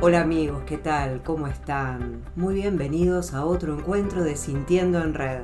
[0.00, 1.24] Hola amigos, ¿qué tal?
[1.24, 2.22] ¿Cómo están?
[2.36, 5.40] Muy bienvenidos a otro encuentro de Sintiendo en Red.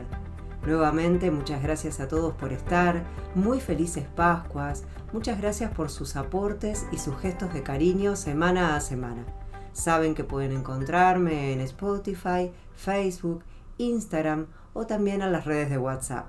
[0.65, 3.03] Nuevamente, muchas gracias a todos por estar,
[3.35, 8.81] muy felices Pascuas, muchas gracias por sus aportes y sus gestos de cariño semana a
[8.81, 9.25] semana.
[9.73, 13.43] Saben que pueden encontrarme en Spotify, Facebook,
[13.79, 16.29] Instagram o también en las redes de WhatsApp.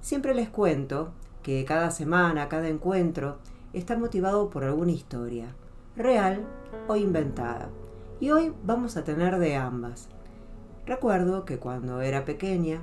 [0.00, 1.12] Siempre les cuento
[1.42, 3.40] que cada semana, cada encuentro,
[3.74, 5.54] está motivado por alguna historia,
[6.00, 6.44] real
[6.88, 7.68] o inventada.
[8.20, 10.08] Y hoy vamos a tener de ambas.
[10.86, 12.80] Recuerdo que cuando era pequeña,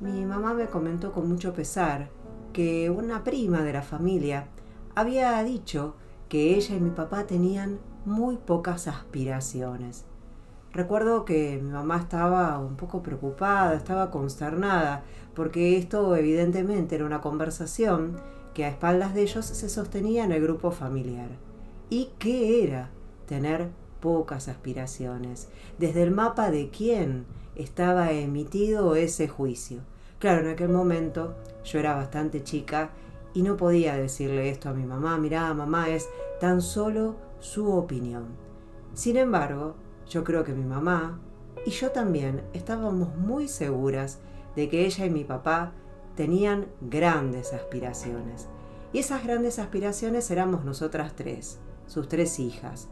[0.00, 2.08] mi mamá me comentó con mucho pesar
[2.52, 4.48] que una prima de la familia
[4.94, 5.94] había dicho
[6.28, 10.04] que ella y mi papá tenían muy pocas aspiraciones.
[10.72, 15.04] Recuerdo que mi mamá estaba un poco preocupada, estaba consternada,
[15.34, 18.16] porque esto evidentemente era una conversación
[18.54, 21.28] que a espaldas de ellos se sostenía en el grupo familiar.
[21.90, 22.90] ¿Y qué era
[23.26, 23.68] tener
[24.00, 25.48] pocas aspiraciones?
[25.78, 29.80] Desde el mapa de quién estaba emitido ese juicio.
[30.18, 32.90] Claro, en aquel momento yo era bastante chica
[33.34, 36.08] y no podía decirle esto a mi mamá, mirá, mamá, es
[36.40, 38.28] tan solo su opinión.
[38.94, 39.74] Sin embargo,
[40.08, 41.18] yo creo que mi mamá
[41.66, 44.20] y yo también estábamos muy seguras
[44.56, 45.72] de que ella y mi papá
[46.14, 48.48] tenían grandes aspiraciones.
[48.94, 52.86] Y esas grandes aspiraciones éramos nosotras tres, sus tres hijas.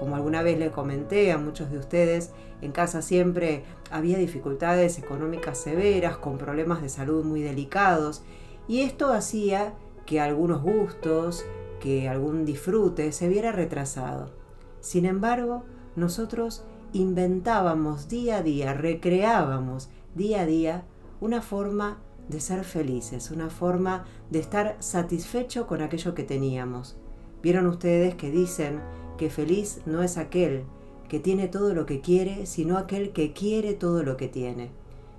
[0.00, 5.56] Como alguna vez le comenté a muchos de ustedes, en casa siempre había dificultades económicas
[5.56, 8.22] severas, con problemas de salud muy delicados,
[8.66, 9.74] y esto hacía
[10.06, 11.46] que algunos gustos,
[11.78, 14.32] que algún disfrute se viera retrasado.
[14.80, 15.62] Sin embargo,
[15.94, 20.82] nosotros inventábamos día a día, recreábamos día a día
[21.20, 21.98] una forma
[22.28, 26.96] de ser felices, una forma de estar satisfecho con aquello que teníamos.
[27.42, 28.80] Vieron ustedes que dicen
[29.16, 30.64] que feliz no es aquel
[31.08, 34.70] que tiene todo lo que quiere, sino aquel que quiere todo lo que tiene.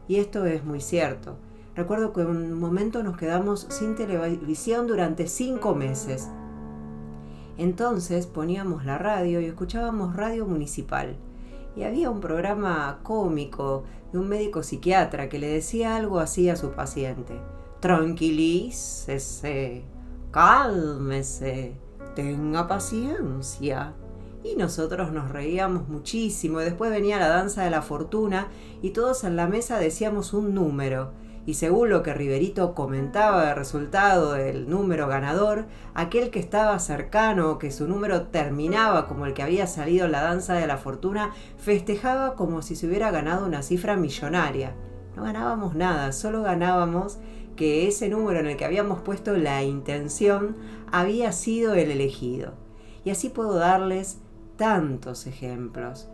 [0.07, 1.37] Y esto es muy cierto.
[1.75, 6.29] Recuerdo que un momento nos quedamos sin televisión durante cinco meses.
[7.57, 11.17] Entonces poníamos la radio y escuchábamos radio municipal.
[11.79, 16.57] Y había un programa cómico de un médico psiquiatra que le decía algo así a
[16.57, 17.39] su paciente.
[17.79, 19.85] Tranquilícese,
[20.29, 21.77] cálmese,
[22.15, 23.93] tenga paciencia.
[24.43, 26.59] Y nosotros nos reíamos muchísimo.
[26.59, 28.49] Y después venía la danza de la fortuna
[28.81, 31.13] y todos en la mesa decíamos un número
[31.49, 35.65] y según lo que Riverito comentaba del resultado del número ganador,
[35.95, 40.21] aquel que estaba cercano que su número terminaba como el que había salido en la
[40.21, 44.75] danza de la fortuna, festejaba como si se hubiera ganado una cifra millonaria.
[45.15, 47.17] No ganábamos nada, solo ganábamos
[47.55, 50.55] que ese número en el que habíamos puesto la intención
[50.91, 52.53] había sido el elegido.
[53.03, 54.19] Y así puedo darles
[54.55, 56.09] tantos ejemplos.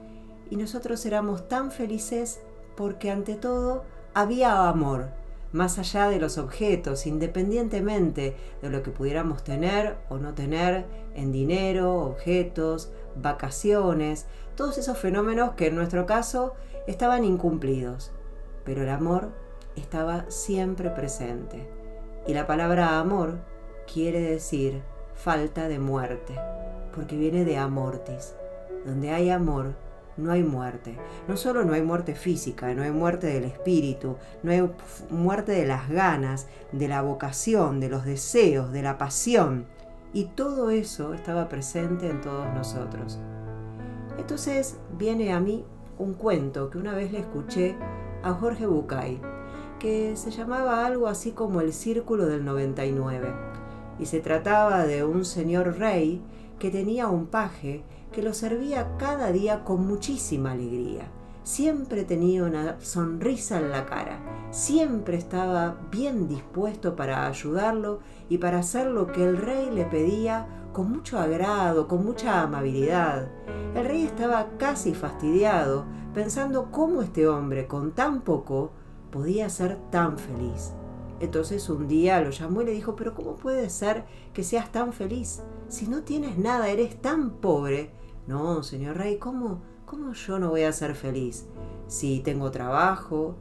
[0.50, 2.40] Y nosotros éramos tan felices
[2.78, 5.10] porque ante todo había amor,
[5.56, 10.86] más allá de los objetos, independientemente de lo que pudiéramos tener o no tener
[11.16, 16.56] en dinero, objetos, vacaciones, todos esos fenómenos que en nuestro caso
[16.88, 18.12] estaban incumplidos.
[18.66, 19.32] Pero el amor
[19.78, 21.70] estaba siempre presente.
[22.28, 23.40] Y la palabra amor
[23.92, 24.82] quiere decir
[25.14, 26.36] falta de muerte,
[26.94, 28.36] porque viene de amortis.
[28.86, 29.74] Donde hay amor,
[30.18, 30.98] no hay muerte.
[31.28, 34.70] No solo no hay muerte física, no hay muerte del espíritu, no hay
[35.10, 39.66] muerte de las ganas, de la vocación, de los deseos, de la pasión.
[40.14, 43.20] Y todo eso estaba presente en todos nosotros.
[44.18, 45.66] Entonces viene a mí
[45.98, 47.76] un cuento que una vez le escuché
[48.24, 49.20] a Jorge Bucay,
[49.80, 53.34] que se llamaba algo así como el Círculo del 99.
[54.00, 56.22] Y se trataba de un señor rey
[56.60, 61.12] que tenía un paje que lo servía cada día con muchísima alegría.
[61.44, 64.20] Siempre tenía una sonrisa en la cara,
[64.50, 68.00] siempre estaba bien dispuesto para ayudarlo
[68.30, 73.30] y para hacer lo que el rey le pedía con mucho agrado, con mucha amabilidad.
[73.76, 78.72] El rey estaba casi fastidiado, pensando cómo este hombre con tan poco
[79.12, 80.74] podía ser tan feliz.
[81.20, 84.94] Entonces un día lo llamó y le dijo, pero ¿cómo puede ser que seas tan
[84.94, 85.42] feliz?
[85.70, 87.92] Si no tienes nada, eres tan pobre
[88.28, 91.46] no, señor rey, ¿cómo, ¿cómo yo no voy a ser feliz?
[91.88, 93.36] Si tengo trabajo,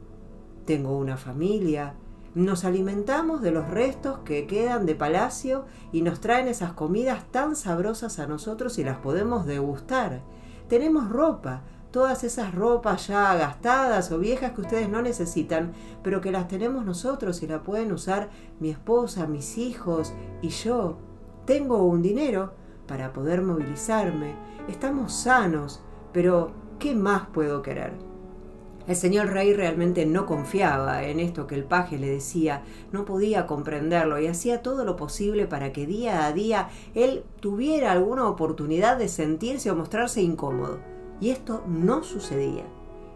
[0.65, 1.95] tengo una familia,
[2.35, 7.55] nos alimentamos de los restos que quedan de palacio y nos traen esas comidas tan
[7.55, 10.21] sabrosas a nosotros y las podemos degustar.
[10.67, 11.63] Tenemos ropa,
[11.95, 15.71] todas esas ropas ya gastadas o viejas que ustedes no necesitan,
[16.03, 18.27] pero que las tenemos nosotros y la pueden usar
[18.59, 20.11] mi esposa, mis hijos
[20.41, 20.97] y yo.
[21.45, 22.51] Tengo un dinero,
[22.85, 24.35] para poder movilizarme.
[24.67, 27.93] Estamos sanos, pero ¿qué más puedo querer?
[28.89, 33.47] El señor rey realmente no confiaba en esto que el paje le decía, no podía
[33.47, 38.97] comprenderlo y hacía todo lo posible para que día a día él tuviera alguna oportunidad
[38.97, 40.94] de sentirse o mostrarse incómodo.
[41.19, 42.65] Y esto no sucedía.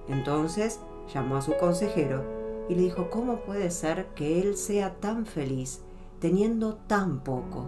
[0.07, 0.79] Entonces
[1.13, 2.23] llamó a su consejero
[2.69, 5.81] y le dijo, ¿cómo puede ser que él sea tan feliz
[6.19, 7.65] teniendo tan poco?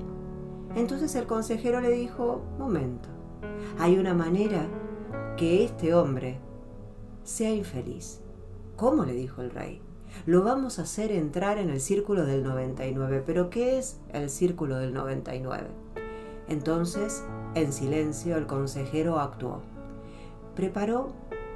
[0.76, 3.10] Entonces el consejero le dijo, momento,
[3.78, 4.68] hay una manera
[5.38, 6.40] que este hombre
[7.24, 8.22] sea infeliz.
[8.76, 9.06] ¿Cómo?
[9.06, 9.82] le dijo el rey.
[10.26, 13.24] Lo vamos a hacer entrar en el círculo del 99.
[13.26, 15.68] ¿Pero qué es el círculo del 99?
[16.48, 17.24] Entonces,
[17.56, 19.62] en silencio, el consejero actuó.
[20.56, 21.14] Preparó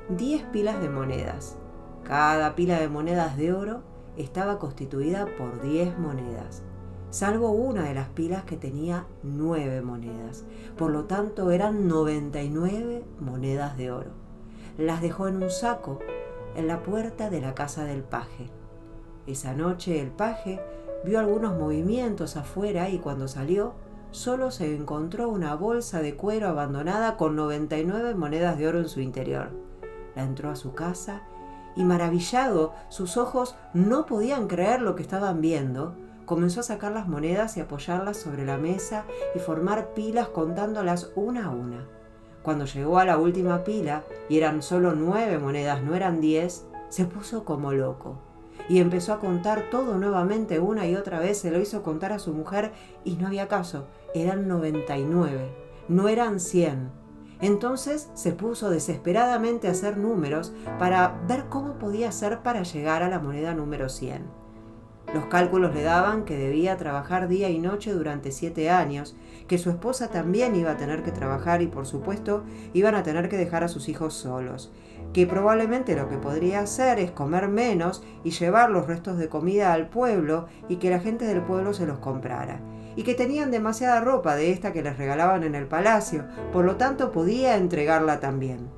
[0.10, 1.58] 10 pilas de monedas.
[2.04, 3.82] Cada pila de monedas de oro
[4.18, 6.64] estaba constituida por 10 monedas,
[7.10, 10.46] salvo una de las pilas que tenía 9 monedas.
[10.78, 14.26] Por lo tanto, eran 99 monedas de oro
[14.78, 16.00] las dejó en un saco
[16.56, 18.50] en la puerta de la casa del paje.
[19.28, 20.62] Esa noche el paje
[21.04, 23.74] vio algunos movimientos afuera y cuando salió
[24.16, 29.02] solo se encontró una bolsa de cuero abandonada con 99 monedas de oro en su
[29.02, 29.50] interior.
[30.16, 31.24] La entró a su casa
[31.76, 35.96] y maravillado, sus ojos no podían creer lo que estaban viendo,
[36.26, 39.04] comenzó a sacar las monedas y apoyarlas sobre la mesa
[39.36, 41.86] y formar pilas contándolas una a una.
[42.42, 47.06] Cuando llegó a la última pila, y eran solo nueve monedas, no eran diez, se
[47.06, 48.20] puso como loco.
[48.70, 52.20] Y empezó a contar todo nuevamente una y otra vez, se lo hizo contar a
[52.20, 52.72] su mujer
[53.04, 55.52] y no había caso, eran 99,
[55.90, 56.90] no eran 100.
[57.42, 63.10] Entonces se puso desesperadamente a hacer números para ver cómo podía hacer para llegar a
[63.10, 64.46] la moneda número 100.
[65.14, 69.16] Los cálculos le daban que debía trabajar día y noche durante siete años
[69.48, 73.30] que su esposa también iba a tener que trabajar y por supuesto iban a tener
[73.30, 74.72] que dejar a sus hijos solos,
[75.14, 79.74] que probablemente lo que podría hacer es comer menos y llevar los restos de comida
[79.74, 82.60] al pueblo y que la gente del pueblo se los comprara,
[82.96, 86.76] y que tenían demasiada ropa de esta que les regalaban en el palacio, por lo
[86.78, 88.70] tanto podía entregarla también.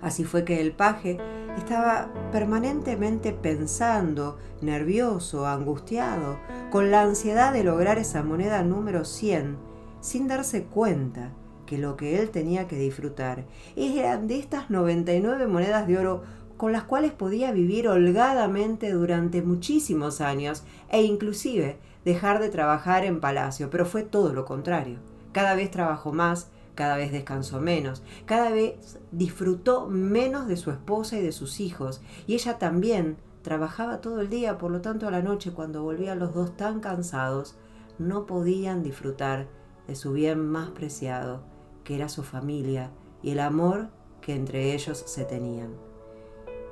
[0.00, 1.18] Así fue que el paje
[1.56, 6.38] estaba permanentemente pensando, nervioso, angustiado,
[6.70, 9.58] con la ansiedad de lograr esa moneda número 100,
[10.00, 11.32] sin darse cuenta
[11.66, 13.44] que lo que él tenía que disfrutar
[13.76, 16.22] eran de estas 99 monedas de oro
[16.56, 23.20] con las cuales podía vivir holgadamente durante muchísimos años e inclusive dejar de trabajar en
[23.20, 24.98] palacio, pero fue todo lo contrario.
[25.32, 31.18] Cada vez trabajó más, cada vez descansó menos, cada vez disfrutó menos de su esposa
[31.18, 35.10] y de sus hijos, y ella también trabajaba todo el día, por lo tanto a
[35.10, 37.56] la noche cuando volvían los dos tan cansados,
[37.98, 39.46] no podían disfrutar
[39.86, 41.42] de su bien más preciado,
[41.84, 42.90] que era su familia
[43.22, 43.88] y el amor
[44.20, 45.89] que entre ellos se tenían.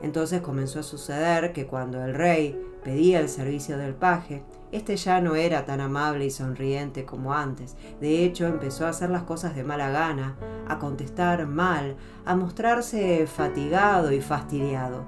[0.00, 5.20] Entonces comenzó a suceder que cuando el rey pedía el servicio del paje, este ya
[5.20, 7.76] no era tan amable y sonriente como antes.
[8.00, 10.36] De hecho, empezó a hacer las cosas de mala gana,
[10.68, 15.04] a contestar mal, a mostrarse fatigado y fastidiado.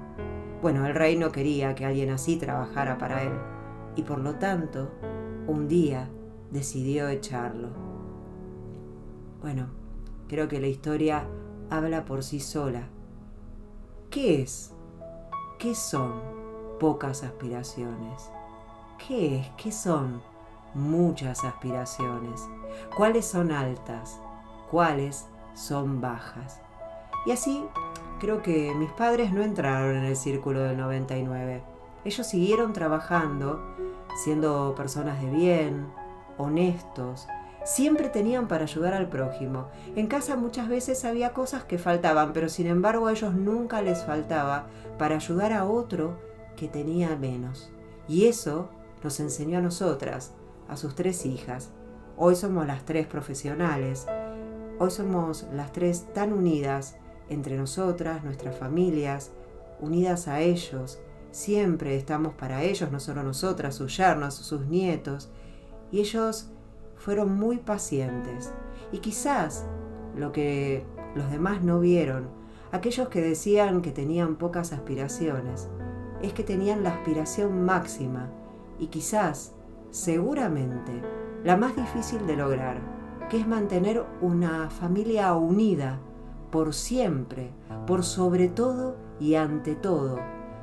[0.61, 3.33] Bueno, el rey no quería que alguien así trabajara para él,
[3.95, 4.91] y por lo tanto,
[5.47, 6.09] un día
[6.51, 7.69] decidió echarlo.
[9.41, 9.69] Bueno,
[10.27, 11.25] creo que la historia
[11.69, 12.89] habla por sí sola.
[14.09, 14.70] ¿Qué es?
[15.61, 16.19] ¿Qué son
[16.79, 18.31] pocas aspiraciones?
[18.97, 19.49] ¿Qué es?
[19.57, 20.19] ¿Qué son
[20.73, 22.49] muchas aspiraciones?
[22.97, 24.19] ¿Cuáles son altas?
[24.71, 26.59] ¿Cuáles son bajas?
[27.27, 27.63] Y así
[28.19, 31.61] creo que mis padres no entraron en el círculo del 99.
[32.05, 33.61] Ellos siguieron trabajando,
[34.23, 35.85] siendo personas de bien,
[36.39, 37.27] honestos,
[37.63, 39.67] siempre tenían para ayudar al prójimo.
[39.95, 44.03] En casa muchas veces había cosas que faltaban, pero sin embargo a ellos nunca les
[44.03, 46.19] faltaba para ayudar a otro
[46.55, 47.71] que tenía menos.
[48.07, 48.69] Y eso
[49.03, 50.33] nos enseñó a nosotras,
[50.67, 51.69] a sus tres hijas.
[52.17, 54.07] Hoy somos las tres profesionales.
[54.79, 56.97] Hoy somos las tres tan unidas
[57.29, 59.31] entre nosotras, nuestras familias,
[59.79, 60.99] unidas a ellos.
[61.31, 65.29] Siempre estamos para ellos, no solo nosotras, sus yernos, sus nietos.
[65.91, 66.51] Y ellos
[67.03, 68.53] fueron muy pacientes.
[68.91, 69.65] Y quizás
[70.15, 72.27] lo que los demás no vieron,
[72.71, 75.67] aquellos que decían que tenían pocas aspiraciones,
[76.21, 78.29] es que tenían la aspiración máxima
[78.77, 79.53] y quizás,
[79.89, 80.91] seguramente,
[81.43, 82.79] la más difícil de lograr,
[83.29, 85.99] que es mantener una familia unida
[86.51, 87.51] por siempre,
[87.87, 90.19] por sobre todo y ante todo,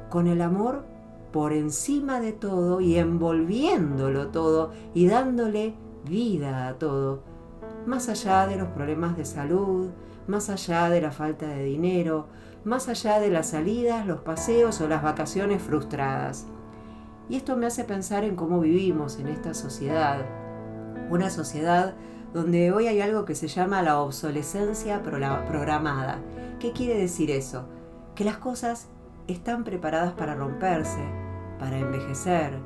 [0.09, 0.85] con el amor
[1.33, 5.75] por encima de todo y envolviéndolo todo y dándole
[6.09, 7.23] vida a todo.
[7.87, 9.91] más allá de los problemas de salud,
[10.27, 12.27] más allá de la falta de dinero,
[12.65, 16.47] más allá de las salidas, los paseos o las vacaciones frustradas.
[17.29, 20.25] Y esto me hace pensar en cómo vivimos en esta sociedad,
[21.11, 21.95] una sociedad
[22.35, 26.19] donde hoy hay algo que se llama la obsolescencia programada.
[26.61, 27.67] ¿Qué quiere decir eso?
[28.15, 28.89] Que las cosas
[29.29, 31.01] están preparadas para romperse,
[31.59, 32.59] para envejecer,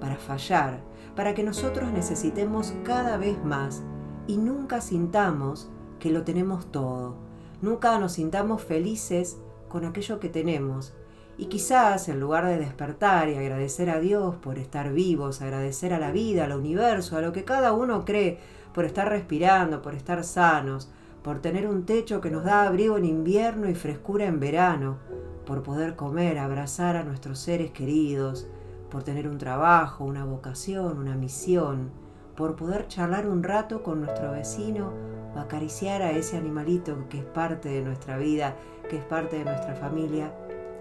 [0.00, 0.80] para fallar,
[1.14, 3.82] para que nosotros necesitemos cada vez más
[4.26, 7.16] y nunca sintamos que lo tenemos todo.
[7.62, 9.38] Nunca nos sintamos felices
[9.68, 10.94] con aquello que tenemos.
[11.36, 15.98] Y quizás en lugar de despertar y agradecer a Dios por estar vivos, agradecer a
[15.98, 18.38] la vida, al universo, a lo que cada uno cree,
[18.74, 20.90] por estar respirando, por estar sanos,
[21.22, 24.98] por tener un techo que nos da abrigo en invierno y frescura en verano,
[25.46, 28.46] por poder comer, abrazar a nuestros seres queridos,
[28.90, 31.90] por tener un trabajo, una vocación, una misión,
[32.36, 37.68] por poder charlar un rato con nuestro vecino acariciar a ese animalito que es parte
[37.68, 38.56] de nuestra vida,
[38.88, 40.32] que es parte de nuestra familia,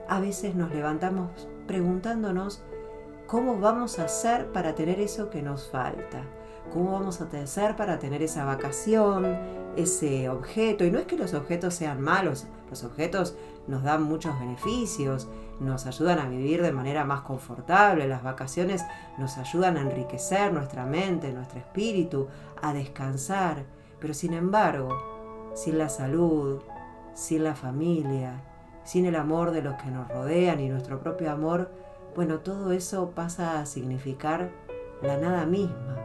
[0.08, 2.64] a veces nos levantamos preguntándonos
[3.28, 6.24] cómo vamos a hacer para tener eso que nos falta,
[6.74, 9.38] cómo vamos a hacer para tener esa vacación,
[9.76, 10.84] ese objeto.
[10.84, 13.36] Y no es que los objetos sean malos, los objetos
[13.68, 15.28] nos dan muchos beneficios,
[15.60, 18.84] nos ayudan a vivir de manera más confortable, las vacaciones
[19.18, 22.28] nos ayudan a enriquecer nuestra mente, nuestro espíritu,
[22.62, 23.64] a descansar,
[24.00, 26.62] pero sin embargo, sin la salud,
[27.14, 28.42] sin la familia,
[28.84, 31.70] sin el amor de los que nos rodean y nuestro propio amor,
[32.16, 34.52] bueno, todo eso pasa a significar
[35.02, 35.98] la nada misma.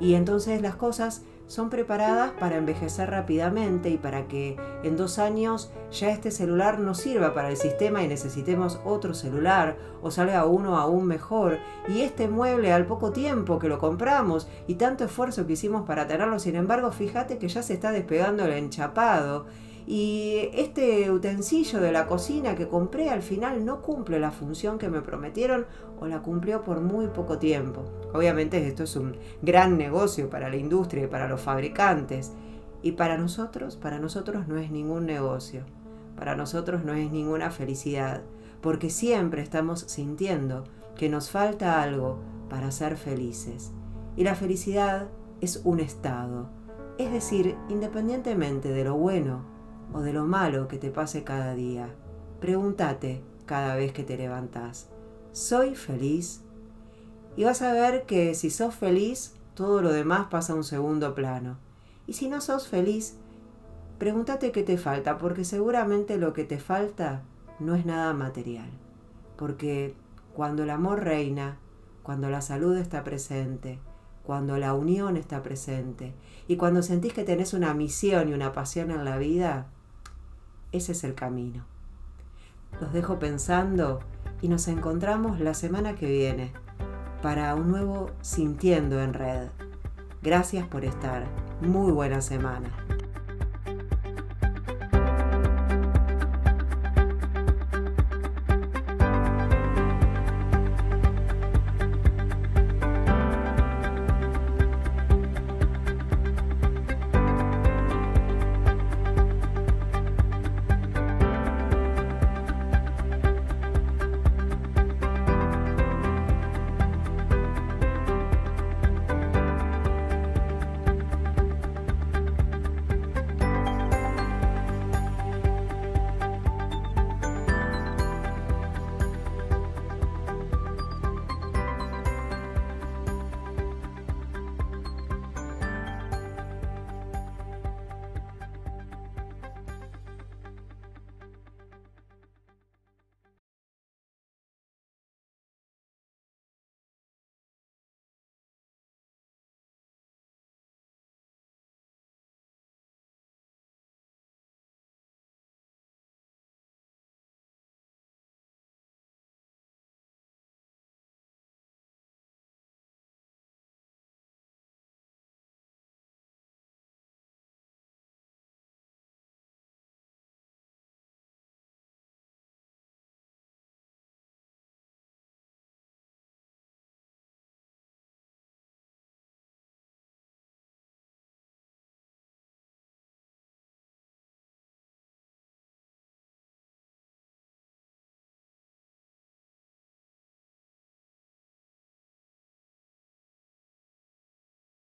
[0.00, 5.70] Y entonces las cosas son preparadas para envejecer rápidamente y para que en dos años
[5.90, 10.78] ya este celular no sirva para el sistema y necesitemos otro celular o salga uno
[10.78, 11.58] aún mejor.
[11.88, 16.06] Y este mueble al poco tiempo que lo compramos y tanto esfuerzo que hicimos para
[16.06, 19.46] tenerlo, sin embargo fíjate que ya se está despegando el enchapado
[19.86, 24.88] y este utensilio de la cocina que compré al final no cumple la función que
[24.88, 25.66] me prometieron
[26.00, 27.84] o la cumplió por muy poco tiempo.
[28.14, 32.32] Obviamente esto es un gran negocio para la industria y para los fabricantes.
[32.82, 35.64] Y para nosotros, para nosotros no es ningún negocio.
[36.16, 38.22] Para nosotros no es ninguna felicidad.
[38.62, 40.64] Porque siempre estamos sintiendo
[40.96, 43.72] que nos falta algo para ser felices.
[44.16, 45.08] Y la felicidad
[45.40, 46.48] es un estado.
[46.98, 49.53] Es decir, independientemente de lo bueno
[49.94, 51.88] o de lo malo que te pase cada día.
[52.40, 54.88] Pregúntate cada vez que te levantas,
[55.32, 56.42] ¿soy feliz?
[57.36, 61.14] Y vas a ver que si sos feliz, todo lo demás pasa a un segundo
[61.14, 61.58] plano.
[62.06, 63.16] Y si no sos feliz,
[63.98, 67.22] pregúntate qué te falta, porque seguramente lo que te falta
[67.60, 68.68] no es nada material.
[69.36, 69.94] Porque
[70.34, 71.58] cuando el amor reina,
[72.02, 73.78] cuando la salud está presente,
[74.24, 76.14] cuando la unión está presente
[76.48, 79.68] y cuando sentís que tenés una misión y una pasión en la vida,
[80.74, 81.64] ese es el camino.
[82.80, 84.00] Los dejo pensando
[84.42, 86.52] y nos encontramos la semana que viene
[87.22, 89.48] para un nuevo Sintiendo en Red.
[90.22, 91.24] Gracias por estar.
[91.62, 92.83] Muy buena semana.